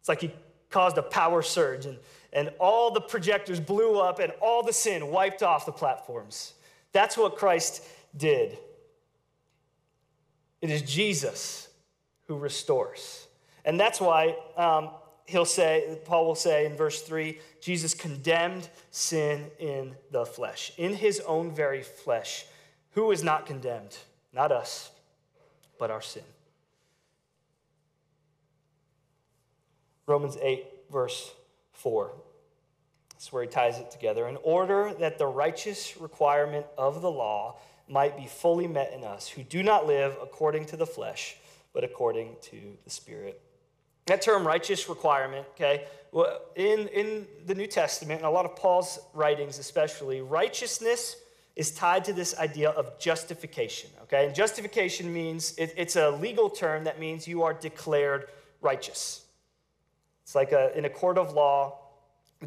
[0.01, 0.33] It's like he
[0.69, 1.99] caused a power surge and,
[2.33, 6.55] and all the projectors blew up and all the sin wiped off the platforms.
[6.93, 7.83] That's what Christ
[8.17, 8.59] did.
[10.61, 11.69] It is Jesus
[12.27, 13.27] who restores.
[13.65, 14.91] And that's why um,
[15.27, 20.95] he'll say, Paul will say in verse 3 Jesus condemned sin in the flesh, in
[20.95, 22.45] his own very flesh.
[22.93, 23.97] Who is not condemned?
[24.33, 24.91] Not us,
[25.79, 26.23] but our sin.
[30.07, 31.33] Romans 8, verse
[31.73, 32.13] 4.
[33.23, 34.27] That's where he ties it together.
[34.27, 37.55] In order that the righteous requirement of the law
[37.89, 41.37] might be fully met in us, who do not live according to the flesh,
[41.73, 43.41] but according to the Spirit.
[44.07, 48.57] That term, righteous requirement, okay, well, in, in the New Testament, and a lot of
[48.57, 51.15] Paul's writings especially, righteousness
[51.55, 54.27] is tied to this idea of justification, okay?
[54.27, 58.31] And justification means it, it's a legal term that means you are declared
[58.61, 59.25] righteous.
[60.25, 61.82] It's like a, in a court of law,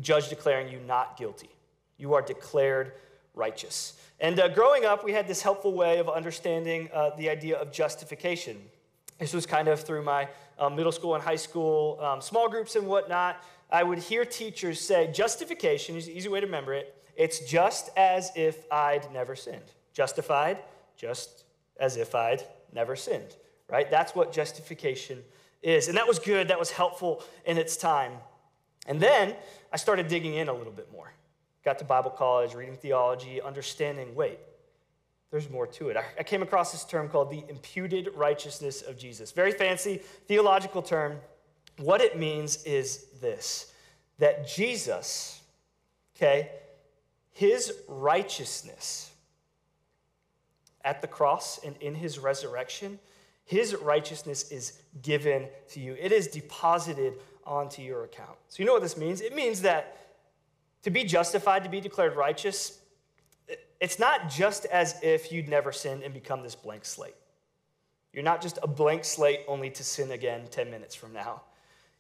[0.01, 1.49] judge declaring you not guilty.
[1.97, 2.93] You are declared
[3.33, 3.93] righteous.
[4.19, 7.71] And uh, growing up, we had this helpful way of understanding uh, the idea of
[7.71, 8.57] justification.
[9.19, 10.27] This was kind of through my
[10.59, 13.43] um, middle school and high school um, small groups and whatnot.
[13.71, 16.95] I would hear teachers say, justification is an easy way to remember it.
[17.15, 19.71] It's just as if I'd never sinned.
[19.93, 20.59] Justified,
[20.97, 21.45] just
[21.79, 23.35] as if I'd never sinned,
[23.69, 23.89] right?
[23.89, 25.23] That's what justification
[25.63, 25.87] is.
[25.87, 28.11] And that was good, that was helpful in its time.
[28.85, 29.35] And then
[29.75, 31.11] I started digging in a little bit more.
[31.65, 34.39] Got to Bible college, reading theology, understanding wait,
[35.31, 35.97] there's more to it.
[36.17, 39.33] I came across this term called the imputed righteousness of Jesus.
[39.33, 39.97] Very fancy
[40.29, 41.17] theological term.
[41.75, 43.73] What it means is this
[44.17, 45.41] that Jesus,
[46.15, 46.51] okay,
[47.33, 49.11] his righteousness
[50.85, 52.97] at the cross and in his resurrection,
[53.43, 55.97] his righteousness is given to you.
[55.99, 58.37] It is deposited onto your account.
[58.49, 59.21] So, you know what this means?
[59.21, 59.97] It means that
[60.83, 62.79] to be justified, to be declared righteous,
[63.79, 67.15] it's not just as if you'd never sinned and become this blank slate.
[68.13, 71.41] You're not just a blank slate only to sin again 10 minutes from now.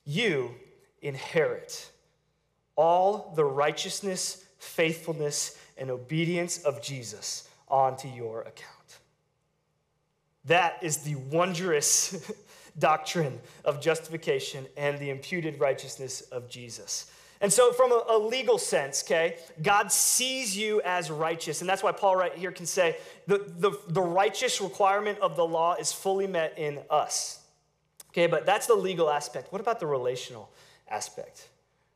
[0.05, 0.55] You
[1.01, 1.89] inherit
[2.75, 8.99] all the righteousness, faithfulness, and obedience of Jesus onto your account.
[10.45, 12.31] That is the wondrous
[12.77, 17.11] doctrine of justification and the imputed righteousness of Jesus.
[17.41, 21.61] And so, from a, a, legal sense, okay, God sees you as righteous.
[21.61, 25.45] And that's why Paul right here can say the, the, the righteous requirement of the
[25.45, 27.41] law is fully met in us.
[28.11, 29.51] Okay, but that's the legal aspect.
[29.51, 30.49] What about the relational
[30.87, 31.49] aspect?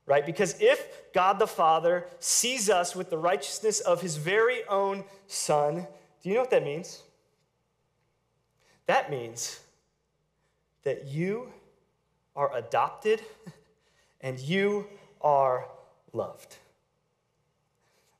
[0.05, 0.25] Right?
[0.25, 5.87] Because if God the Father sees us with the righteousness of his very own Son,
[6.21, 7.03] do you know what that means?
[8.87, 9.61] That means
[10.83, 11.51] that you
[12.35, 13.21] are adopted
[14.21, 14.87] and you
[15.21, 15.65] are
[16.13, 16.55] loved.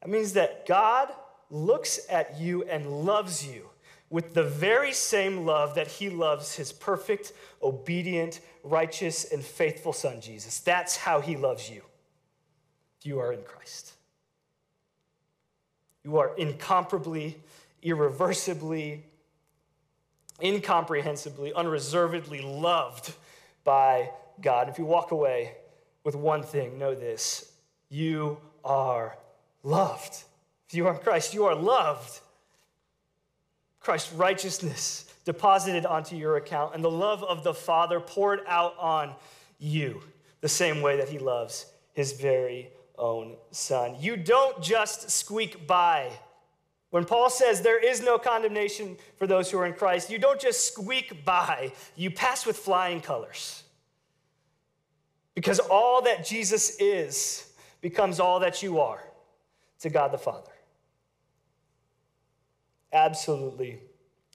[0.02, 1.10] That means that God
[1.50, 3.70] looks at you and loves you
[4.10, 10.20] with the very same love that he loves his perfect, obedient, righteous, and faithful son,
[10.22, 10.60] Jesus.
[10.60, 11.84] That's how he loves you.
[13.04, 13.94] You are in Christ.
[16.04, 17.38] You are incomparably,
[17.84, 19.04] irreversibly,
[20.42, 23.14] incomprehensibly, unreservedly loved
[23.64, 24.70] by God.
[24.70, 25.56] If you walk away
[26.04, 27.52] with one thing know this
[27.90, 29.18] you are
[29.64, 30.24] loved.
[30.68, 32.20] If you are in Christ, you are loved.
[33.80, 39.16] Christ's righteousness deposited onto your account, and the love of the Father poured out on
[39.58, 40.02] you
[40.42, 43.96] the same way that He loves His very own Son.
[44.00, 46.12] You don't just squeak by.
[46.90, 50.40] When Paul says there is no condemnation for those who are in Christ, you don't
[50.40, 53.64] just squeak by, you pass with flying colors.
[55.36, 59.04] Because all that Jesus is becomes all that you are
[59.82, 60.52] to God the Father.
[62.92, 63.80] Absolutely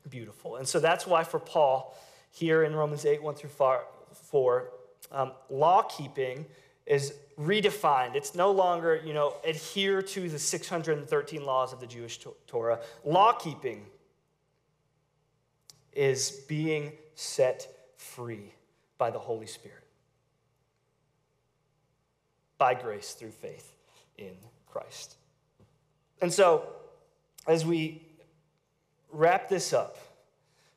[0.09, 0.57] beautiful.
[0.57, 1.97] And so that's why for Paul,
[2.31, 4.71] here in Romans 8, 1 through 4,
[5.11, 6.47] um, law keeping
[6.87, 8.15] is redefined.
[8.15, 12.81] It's no longer, you know, adhere to the 613 laws of the Jewish Torah.
[13.05, 13.87] Law keeping
[15.93, 18.53] is being set free
[18.99, 19.85] by the Holy Spirit
[22.59, 23.75] by grace through faith
[24.17, 24.35] in
[24.67, 25.17] Christ.
[26.21, 26.67] And so,
[27.47, 28.03] as we
[29.13, 29.99] wrap this up,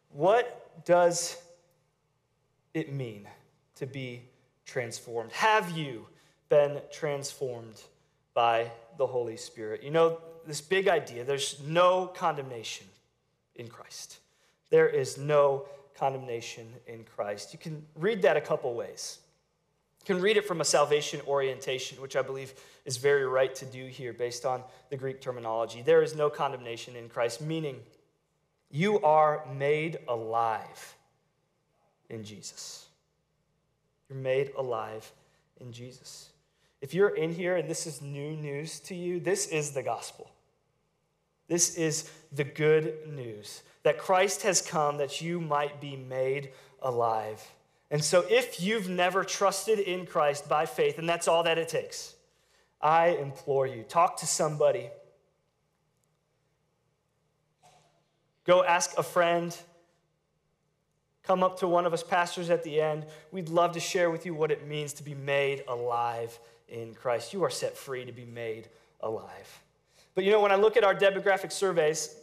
[0.10, 1.38] what does
[2.74, 3.28] it mean
[3.76, 4.24] to be
[4.66, 5.32] transformed?
[5.32, 6.08] Have you
[6.50, 7.82] been transformed
[8.34, 9.84] by the Holy Spirit.
[9.84, 12.88] You know, this big idea there's no condemnation
[13.56, 14.20] in Christ.
[14.70, 17.54] There is no condemnation in Christ.
[17.54, 19.20] You can read that a couple ways.
[20.02, 22.54] You can read it from a salvation orientation, which I believe
[22.86, 25.82] is very right to do here based on the Greek terminology.
[25.82, 27.78] There is no condemnation in Christ, meaning
[28.70, 30.96] you are made alive
[32.10, 32.86] in Jesus.
[34.10, 35.12] You're made alive
[35.60, 36.30] in Jesus.
[36.82, 40.30] If you're in here and this is new news to you, this is the gospel.
[41.48, 46.52] This is the good news that Christ has come that you might be made
[46.82, 47.42] alive.
[47.90, 51.70] And so, if you've never trusted in Christ by faith, and that's all that it
[51.70, 52.16] takes,
[52.82, 54.90] I implore you talk to somebody.
[58.44, 59.56] Go ask a friend.
[61.28, 63.06] Come up to one of us pastors at the end.
[63.34, 67.34] We'd love to share with you what it means to be made alive in Christ.
[67.34, 68.70] You are set free to be made
[69.02, 69.62] alive.
[70.16, 72.16] But you know, when I look at our demographic surveys,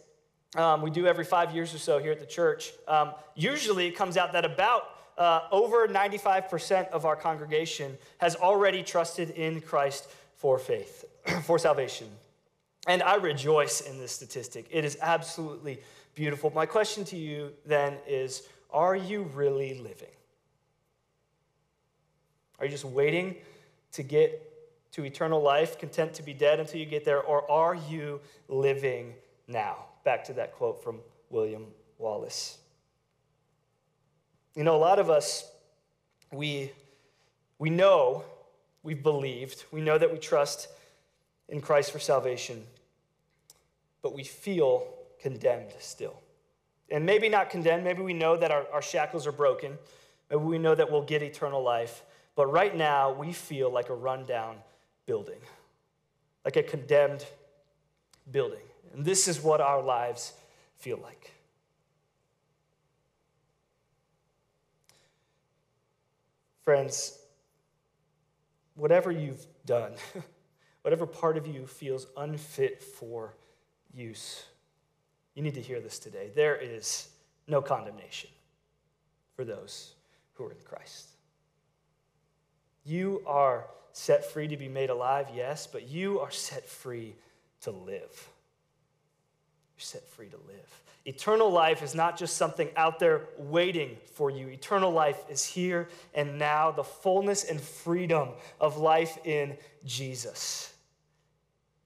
[0.57, 3.95] um, we do every five years or so here at the church, um, usually it
[3.95, 4.89] comes out that about
[5.19, 11.05] uh, over 95% of our congregation has already trusted in Christ for faith,
[11.43, 12.09] for salvation.
[12.89, 14.67] And I rejoice in this statistic.
[14.71, 15.81] It is absolutely
[16.15, 16.51] beautiful.
[16.55, 20.09] My question to you then is Are you really living?
[22.59, 23.37] Are you just waiting
[23.93, 24.43] to get
[24.93, 29.15] to eternal life, content to be dead until you get there, or are you living
[29.47, 29.77] now?
[30.05, 30.99] Back to that quote from
[31.31, 31.67] William
[31.99, 32.59] Wallace.
[34.57, 35.49] You know, a lot of us,
[36.33, 36.73] we,
[37.61, 38.25] we know,
[38.83, 40.67] we've believed, we know that we trust
[41.49, 42.65] in Christ for salvation,
[44.03, 44.85] but we feel
[45.21, 46.24] condemned still.
[46.91, 49.79] And maybe not condemned, maybe we know that our, our shackles are broken,
[50.31, 52.03] maybe we know that we'll get eternal life,
[52.37, 54.57] but right now we feel like a rundown
[55.07, 55.39] building,
[56.45, 57.25] like a condemned
[58.31, 58.59] building.
[58.93, 60.33] And this is what our lives
[60.77, 61.33] feel like.
[66.63, 67.19] Friends,
[68.75, 69.93] whatever you've done,
[70.83, 73.35] whatever part of you feels unfit for
[73.93, 74.45] use,
[75.35, 76.31] you need to hear this today.
[76.35, 77.09] There is
[77.47, 78.31] no condemnation
[79.35, 79.95] for those
[80.35, 81.09] who are in Christ.
[82.85, 87.15] You are set free to be made alive, yes, but you are set free
[87.63, 88.29] to live.
[89.77, 90.81] You're set free to live.
[91.07, 94.49] Eternal life is not just something out there waiting for you.
[94.49, 98.31] Eternal life is here and now, the fullness and freedom
[98.61, 100.74] of life in Jesus.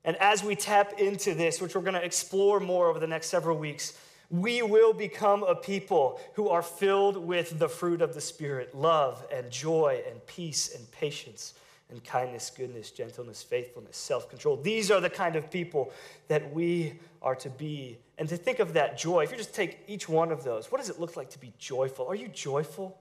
[0.08, 3.26] And as we tap into this, which we're going to explore more over the next
[3.26, 3.92] several weeks,
[4.30, 9.22] we will become a people who are filled with the fruit of the Spirit love
[9.30, 11.52] and joy and peace and patience
[11.90, 14.56] and kindness, goodness, gentleness, faithfulness, self control.
[14.56, 15.92] These are the kind of people
[16.28, 17.98] that we are to be.
[18.16, 20.78] And to think of that joy, if you just take each one of those, what
[20.78, 22.08] does it look like to be joyful?
[22.08, 22.98] Are you joyful?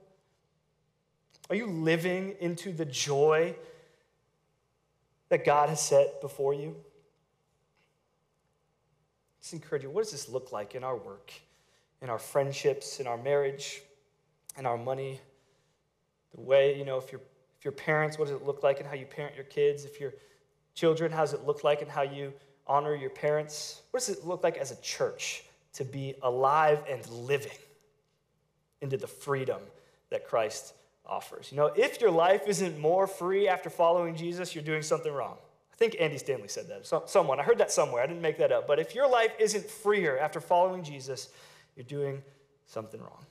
[1.49, 3.55] Are you living into the joy
[5.30, 6.76] that God has set before you?
[9.41, 9.89] Just encourage you.
[9.89, 11.31] What does this look like in our work,
[12.01, 13.81] in our friendships, in our marriage,
[14.57, 15.19] in our money?
[16.35, 17.21] The way, you know, if you're
[17.57, 19.83] if you're parents, what does it look like and how you parent your kids?
[19.83, 20.13] If you're
[20.75, 22.31] children, how does it look like and how you
[22.67, 23.81] honor your parents?
[23.91, 27.57] What does it look like as a church to be alive and living
[28.81, 29.59] into the freedom
[30.11, 31.51] that Christ offers?
[31.51, 35.38] You know, if your life isn't more free after following Jesus, you're doing something wrong.
[35.78, 36.88] I think Andy Stanley said that.
[36.88, 38.01] So, someone, I heard that somewhere.
[38.01, 38.65] I didn't make that up.
[38.65, 41.30] But if your life isn't freer after following Jesus,
[41.75, 42.23] you're doing
[42.65, 43.23] something wrong.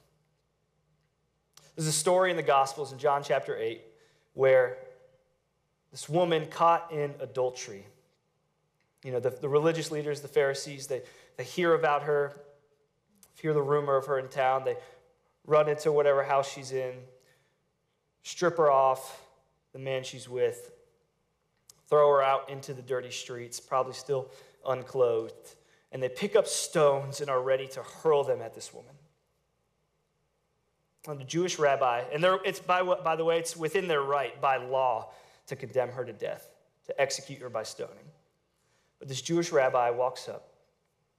[1.74, 3.80] There's a story in the Gospels in John chapter 8
[4.34, 4.78] where
[5.90, 7.84] this woman caught in adultery.
[9.02, 11.02] You know, the, the religious leaders, the Pharisees, they,
[11.36, 12.40] they hear about her,
[13.42, 14.62] hear the rumor of her in town.
[14.64, 14.76] They
[15.48, 16.92] run into whatever house she's in,
[18.22, 19.20] strip her off,
[19.72, 20.70] the man she's with,
[21.88, 24.30] throw her out into the dirty streets, probably still
[24.66, 25.54] unclothed.
[25.92, 28.94] And they pick up stones and are ready to hurl them at this woman
[31.08, 34.56] And the Jewish rabbi, and it's by, by the way, it's within their right by
[34.56, 35.10] law
[35.46, 36.50] to condemn her to death,
[36.86, 38.10] to execute her by stoning.
[38.98, 40.48] But this Jewish rabbi walks up,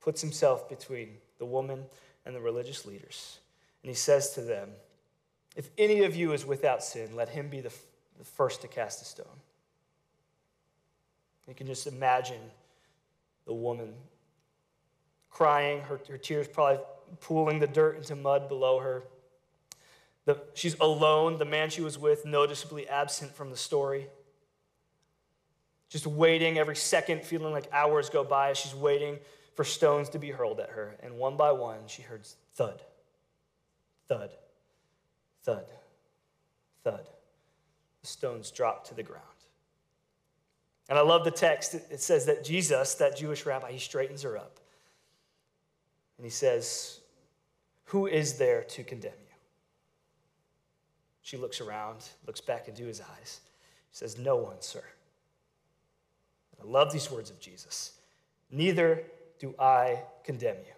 [0.01, 1.85] puts himself between the woman
[2.25, 3.39] and the religious leaders,
[3.83, 4.71] and he says to them,
[5.55, 7.71] If any of you is without sin, let him be the,
[8.17, 9.25] the first to cast a stone.
[11.47, 12.41] You can just imagine
[13.45, 13.93] the woman
[15.29, 16.83] crying, her, her tears probably
[17.21, 19.03] pooling the dirt into mud below her.
[20.25, 21.37] The, she's alone.
[21.37, 24.07] The man she was with, noticeably absent from the story.
[25.89, 29.19] just waiting every second, feeling like hours go by as she's waiting
[29.55, 30.95] for stones to be hurled at her.
[31.01, 32.81] And one by one, she heard thud,
[34.07, 34.31] thud,
[35.43, 35.65] thud,
[36.83, 37.07] thud.
[38.01, 39.23] The stones dropped to the ground.
[40.89, 41.73] And I love the text.
[41.73, 44.59] It says that Jesus, that Jewish rabbi, he straightens her up.
[46.17, 46.99] And he says,
[47.85, 49.35] Who is there to condemn you?
[51.21, 53.41] She looks around, looks back into his eyes.
[53.89, 54.83] He says, No one, sir.
[56.61, 57.93] I love these words of Jesus.
[58.49, 59.03] Neither
[59.39, 60.73] do I condemn you.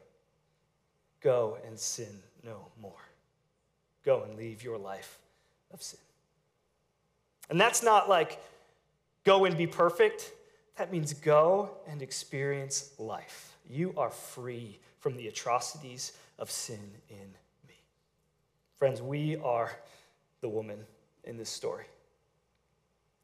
[1.21, 2.91] Go and sin no more.
[4.03, 5.19] Go and leave your life
[5.71, 5.99] of sin.
[7.49, 8.39] And that's not like
[9.29, 10.33] go and be perfect.
[10.77, 13.55] That means go and experience life.
[13.69, 16.79] You are free from the atrocities of sin
[17.11, 17.27] in
[17.67, 17.75] me.
[18.79, 19.71] Friends, we are
[20.41, 20.79] the woman
[21.25, 21.85] in this story.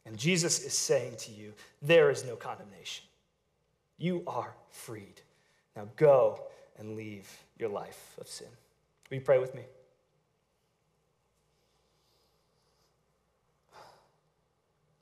[0.05, 3.05] And Jesus is saying to you, there is no condemnation.
[3.97, 5.21] You are freed.
[5.75, 6.43] Now go
[6.77, 7.27] and leave
[7.57, 8.49] your life of sin.
[9.09, 9.63] Will you pray with me?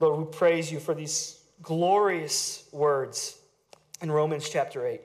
[0.04, 3.38] Lord, we praise you for these glorious words
[4.02, 5.00] in Romans chapter 8.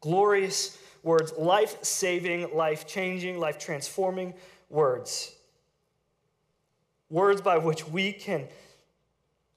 [0.00, 4.34] Glorious words, life saving, life changing, life transforming
[4.70, 5.36] words.
[7.10, 8.48] Words by which we can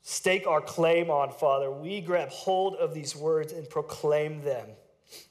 [0.03, 1.71] stake our claim on, Father.
[1.71, 4.67] We grab hold of these words and proclaim them.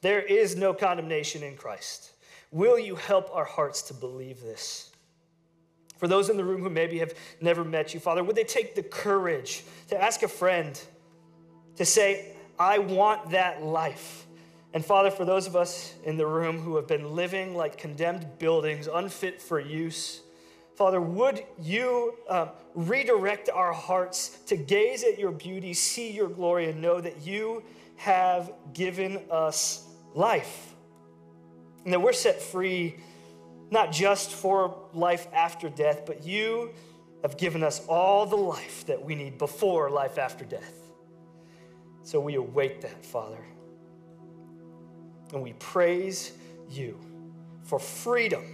[0.01, 2.11] There is no condemnation in Christ.
[2.51, 4.91] Will you help our hearts to believe this?
[5.99, 8.75] For those in the room who maybe have never met you, Father, would they take
[8.75, 10.81] the courage to ask a friend
[11.77, 14.27] to say, I want that life?
[14.73, 18.39] And Father, for those of us in the room who have been living like condemned
[18.39, 20.23] buildings, unfit for use,
[20.77, 26.71] Father, would you um, redirect our hearts to gaze at your beauty, see your glory,
[26.71, 27.65] and know that you
[27.97, 30.75] have given us life?
[31.83, 32.99] And that we're set free
[33.71, 36.71] not just for life after death, but you
[37.23, 40.75] have given us all the life that we need before life after death.
[42.03, 43.45] So we await that, Father.
[45.33, 46.33] And we praise
[46.71, 46.99] you
[47.65, 48.45] for freedom.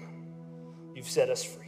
[0.94, 1.63] You've set us free.